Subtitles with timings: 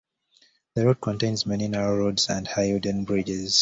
[0.73, 3.59] The route contains many narrow roads and high wooden bridges.